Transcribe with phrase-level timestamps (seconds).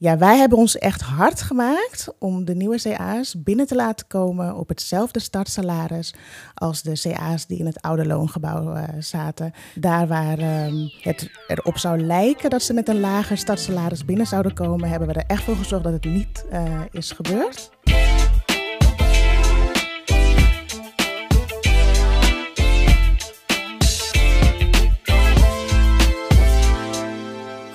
[0.00, 4.56] Ja, wij hebben ons echt hard gemaakt om de nieuwe CA's binnen te laten komen
[4.56, 6.14] op hetzelfde startsalaris
[6.54, 9.52] als de CA's die in het oude loongebouw uh, zaten.
[9.74, 14.54] Daar waar uh, het erop zou lijken dat ze met een lager startsalaris binnen zouden
[14.54, 17.70] komen, hebben we er echt voor gezorgd dat het niet uh, is gebeurd.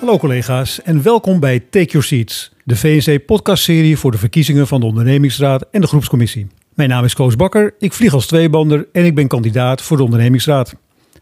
[0.04, 4.86] Hallo collega's en welkom bij Take Your Seats, de VNC-podcastserie voor de verkiezingen van de
[4.86, 6.46] ondernemingsraad en de groepscommissie.
[6.74, 10.02] Mijn naam is Koos Bakker, ik vlieg als tweebander en ik ben kandidaat voor de
[10.02, 10.74] ondernemingsraad.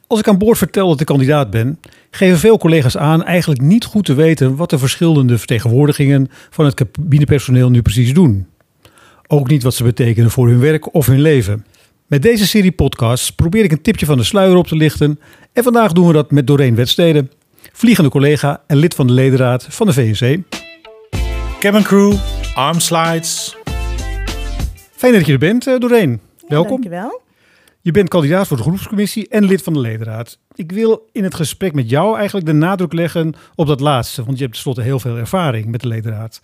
[0.07, 1.79] Als ik aan boord vertel dat ik kandidaat ben,
[2.11, 6.75] geven veel collega's aan eigenlijk niet goed te weten wat de verschillende vertegenwoordigingen van het
[6.75, 8.47] cabinepersoneel nu precies doen.
[9.27, 11.65] Ook niet wat ze betekenen voor hun werk of hun leven.
[12.07, 15.21] Met deze serie podcasts probeer ik een tipje van de sluier op te lichten
[15.53, 17.31] en vandaag doen we dat met Doreen Wedsteden
[17.73, 20.39] vliegende collega en lid van de ledenraad van de VNC.
[21.61, 22.15] Cabin crew,
[22.55, 23.57] arm slides.
[24.93, 26.21] Fijn dat je er bent, eh, Doreen.
[26.49, 26.71] Welkom.
[26.71, 27.21] dankjewel.
[27.81, 30.39] Je bent kandidaat voor de groepscommissie en lid van de ledenraad.
[30.55, 34.37] Ik wil in het gesprek met jou eigenlijk de nadruk leggen op dat laatste, want
[34.37, 36.41] je hebt tenslotte heel veel ervaring met de ledenraad.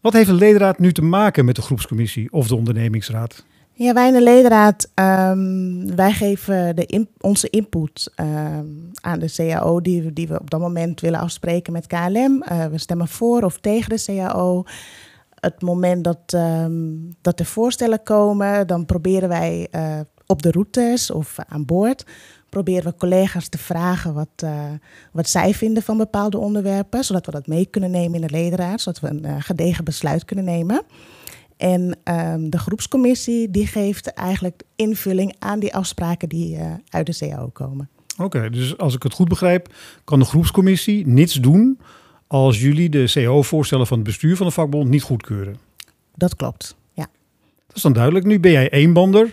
[0.00, 3.44] Wat heeft de ledenraad nu te maken met de groepscommissie of de ondernemingsraad?
[3.78, 9.80] Ja, wij in de ledenraad, um, wij geven de onze input um, aan de CAO
[9.80, 12.44] die, die we op dat moment willen afspreken met KLM.
[12.52, 14.64] Uh, we stemmen voor of tegen de CAO.
[15.34, 21.10] Het moment dat, um, dat er voorstellen komen, dan proberen wij uh, op de routes
[21.10, 22.04] of aan boord
[22.48, 24.64] proberen we collega's te vragen wat, uh,
[25.12, 28.80] wat zij vinden van bepaalde onderwerpen, zodat we dat mee kunnen nemen in de ledenraad,
[28.80, 30.82] zodat we een gedegen besluit kunnen nemen.
[31.56, 37.28] En um, de groepscommissie die geeft eigenlijk invulling aan die afspraken die uh, uit de
[37.28, 37.88] CAO komen.
[38.12, 41.80] Oké, okay, dus als ik het goed begrijp, kan de groepscommissie niets doen
[42.26, 45.56] als jullie de CAO-voorstellen van het bestuur van de vakbond niet goedkeuren.
[46.14, 47.06] Dat klopt, ja.
[47.66, 48.24] Dat is dan duidelijk.
[48.24, 49.32] Nu ben jij eenbander.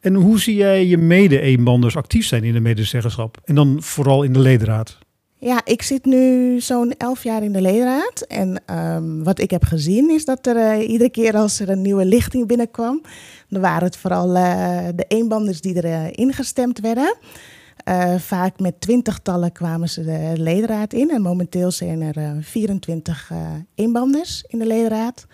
[0.00, 3.40] En hoe zie jij je mede-eenbanders actief zijn in de medezeggenschap?
[3.44, 4.98] En dan vooral in de ledenraad?
[5.44, 8.20] Ja, ik zit nu zo'n elf jaar in de ledenraad.
[8.20, 11.82] En um, wat ik heb gezien is dat er uh, iedere keer als er een
[11.82, 13.02] nieuwe lichting binnenkwam,
[13.48, 17.16] dan waren het vooral uh, de eenbanders die erin uh, ingestemd werden.
[18.18, 21.10] vaak met twintigtallen kwamen ze de ledenraad in.
[21.10, 23.30] En momenteel zijn er 24
[23.74, 25.26] eenbanders in de ledenraad.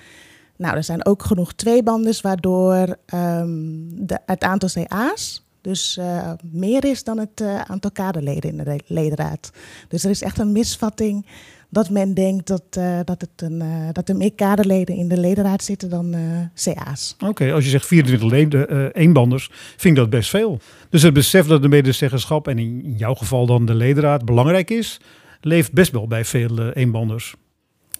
[0.56, 6.84] Nou, er zijn ook genoeg tweebanders, waardoor um, de, het aantal CA's dus uh, meer
[6.84, 9.50] is dan het uh, aantal kaderleden in de ledenraad.
[9.88, 11.26] Dus er is echt een misvatting
[11.68, 13.62] dat men denkt dat, uh, dat, het een,
[13.92, 16.14] dat er meer kaderleden in de ledenraad zitten dan
[16.54, 17.14] CA's.
[17.14, 20.58] Oké, okay, als je zegt 24 leden, eenbanders, vind ik dat best veel.
[20.88, 25.00] Dus het besef dat de medezeggenschap, en in jouw geval dan de ledenraad, belangrijk is,
[25.40, 27.34] leeft best wel bij veel eenbanders.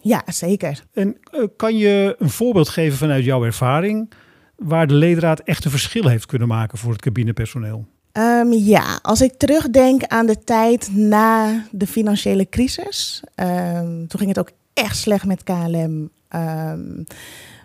[0.01, 0.83] Ja, zeker.
[0.93, 1.17] En
[1.57, 4.13] kan je een voorbeeld geven vanuit jouw ervaring
[4.61, 7.87] waar de ledenraad echt een verschil heeft kunnen maken voor het cabinepersoneel?
[8.13, 14.29] Um, ja, als ik terugdenk aan de tijd na de financiële crisis, um, toen ging
[14.29, 16.11] het ook echt slecht met KLM.
[16.35, 17.05] Um,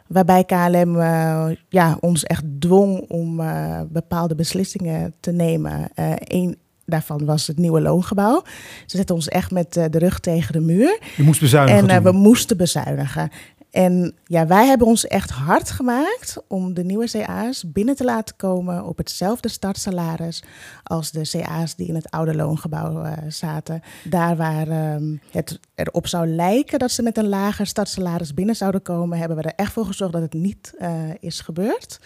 [0.08, 5.90] waarbij KLM uh, ja, ons echt dwong om uh, bepaalde beslissingen te nemen.
[6.00, 8.44] Uh, een daarvan was het nieuwe loongebouw.
[8.86, 11.00] Ze zetten ons echt met de rug tegen de muur.
[11.16, 11.90] Je moest bezuinigen.
[11.90, 13.30] En we moesten bezuinigen.
[13.76, 18.36] En ja, wij hebben ons echt hard gemaakt om de nieuwe CA's binnen te laten
[18.36, 20.44] komen op hetzelfde startsalaris
[20.84, 23.82] als de CA's die in het oude loongebouw uh, zaten.
[24.04, 28.82] Daar waar um, het erop zou lijken dat ze met een lager startsalaris binnen zouden
[28.82, 32.00] komen, hebben we er echt voor gezorgd dat het niet uh, is gebeurd.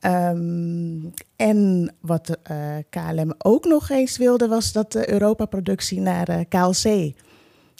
[0.00, 2.56] Um, en wat uh,
[2.90, 7.12] KLM ook nog eens wilde, was dat de Europa-productie naar KLC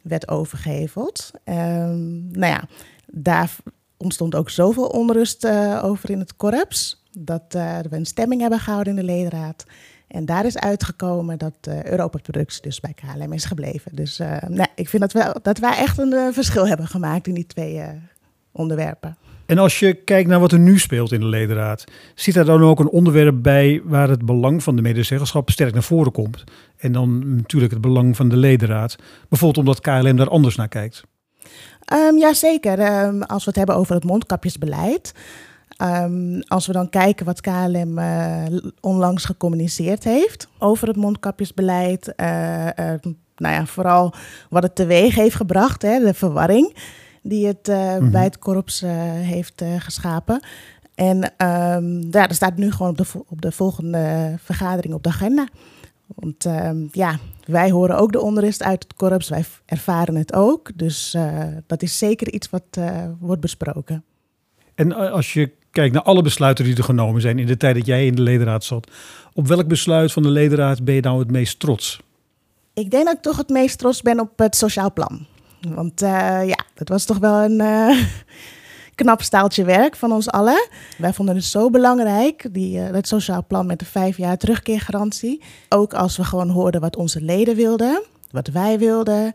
[0.02, 1.30] werd overgeheveld.
[1.44, 2.68] Um, nou ja
[3.14, 3.56] daar
[3.96, 7.02] ontstond ook zoveel onrust uh, over in het korps.
[7.12, 9.66] Dat uh, we een stemming hebben gehouden in de ledenraad.
[10.08, 13.96] En daar is uitgekomen dat uh, Europa-productie dus bij KLM is gebleven.
[13.96, 17.46] Dus nou, ik vind dat, we, dat wij echt een verschil hebben gemaakt in die
[17.46, 17.82] twee
[18.52, 19.16] onderwerpen.
[19.46, 21.84] En als je kijkt naar wat er nu speelt in de ledenraad,
[22.14, 25.82] zit er dan ook een onderwerp bij waar het belang van de medezeggenschap sterk naar
[25.82, 26.44] voren komt?
[26.76, 28.96] En dan natuurlijk het belang van de ledenraad.
[29.28, 31.04] Bijvoorbeeld omdat KLM daar anders naar kijkt.
[31.92, 35.12] Um, Jazeker, um, als we het hebben over het mondkapjesbeleid.
[35.82, 38.44] Um, als we dan kijken wat KLM uh,
[38.80, 42.12] onlangs gecommuniceerd heeft over het mondkapjesbeleid.
[42.16, 42.70] Uh, uh,
[43.36, 44.14] nou ja, vooral
[44.50, 46.76] wat het teweeg heeft gebracht, hè, de verwarring
[47.22, 48.10] die het mm -hmm.
[48.10, 48.80] bij het korps
[49.20, 50.44] heeft geschapen.
[50.94, 51.32] En
[52.10, 55.48] ja, dat staat nu gewoon op de, op de volgende vergadering op de agenda.
[56.06, 60.70] Want ehm, ja, wij horen ook de onrust uit het korps, wij ervaren het ook.
[60.74, 64.04] Dus uh, dat is zeker iets wat uh, wordt besproken.
[64.74, 67.86] En als je kijkt naar alle besluiten die er genomen zijn in de tijd dat
[67.86, 68.90] jij in de ledenraad zat,
[69.32, 72.00] op welk besluit van de ledenraad ben je nou het meest trots?
[72.74, 75.26] Ik denk dat ik toch het meest trots ben op het sociaal plan.
[75.68, 77.60] Want ja, dat was toch wel een
[78.94, 80.68] knap staaltje werk van ons allen.
[80.98, 85.42] Wij vonden het zo belangrijk, die, het sociaal plan met de vijf jaar terugkeergarantie.
[85.68, 89.32] Ook als we gewoon hoorden wat onze leden wilden, wat wij wilden.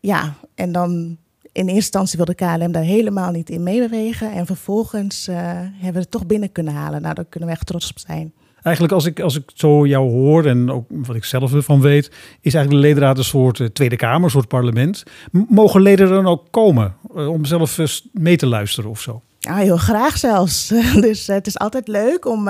[0.00, 1.16] Ja, en dan
[1.56, 4.32] in eerste instantie wilde KLM daar helemaal niet in meebewegen.
[4.32, 7.02] En vervolgens uh, hebben we het toch binnen kunnen halen.
[7.02, 8.32] Nou, daar kunnen we echt trots op zijn.
[8.66, 12.06] Eigenlijk als ik, als ik zo jou hoor en ook wat ik zelf ervan weet,
[12.40, 15.02] is eigenlijk de ledenraad een soort uh, Tweede Kamer, een soort parlement.
[15.48, 17.78] Mogen leden dan ook komen uh, om zelf
[18.12, 19.22] mee te luisteren of zo?
[19.38, 20.68] Ja, heel graag zelfs.
[21.06, 22.48] dus het is altijd leuk om,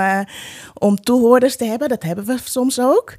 [0.75, 1.89] om toehoorders te hebben.
[1.89, 3.15] Dat hebben we soms ook.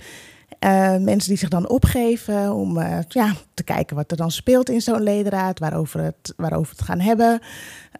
[0.99, 5.03] Mensen die zich dan opgeven om ja, te kijken wat er dan speelt in zo'n
[5.03, 7.41] ledenraad, waarover het, waarover het gaan hebben.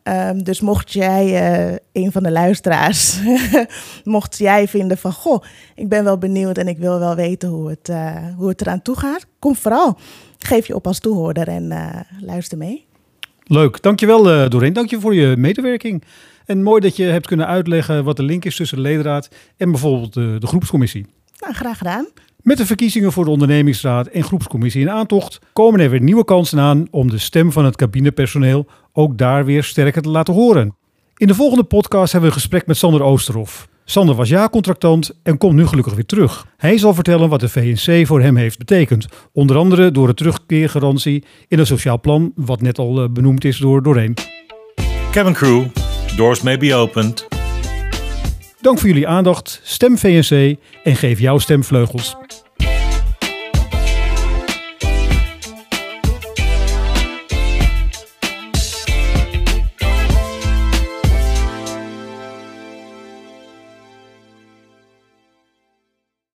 [0.08, 1.26] Um, dus mocht jij
[1.72, 3.20] uh, een van de luisteraars,
[4.04, 5.44] mocht jij vinden van goh,
[5.76, 7.92] ik ben wel benieuwd en ik wil wel weten hoe het,
[8.38, 9.98] hoe het eraan toe gaat, kom vooral.
[10.38, 11.74] Geef je op als toehoorder en
[12.22, 12.86] luister mee.
[13.44, 14.74] Leuk, dankjewel uh, Doreen.
[14.74, 16.04] Dank je voor je medewerking.
[16.46, 19.72] En mooi dat je hebt kunnen uitleggen wat de link is tussen de ledenraad en
[19.72, 21.06] bijvoorbeeld de, de groepscommissie.
[21.40, 22.08] Nou, graag gedaan.
[22.48, 26.60] Met de verkiezingen voor de ondernemingsraad en groepscommissie in aantocht komen er weer nieuwe kansen
[26.60, 30.76] aan om de stem van het cabinepersoneel ook daar weer sterker te laten horen.
[31.18, 33.68] In de volgende podcast hebben we een gesprek met Sander Oosterhoff.
[33.86, 36.46] Sander was ja-contractant en komt nu gelukkig weer terug.
[36.58, 39.08] Hij zal vertellen wat de VNC voor hem heeft betekend.
[39.34, 43.84] Onder andere door de terugkeergarantie in het sociaal plan, wat net al benoemd is door
[43.84, 44.14] Doreen.
[45.12, 45.66] Cabin Crew,
[46.16, 47.37] doors may be opened.
[48.68, 49.62] Dank voor jullie aandacht.
[49.64, 52.16] Stem VNC en geef jouw stem vleugels.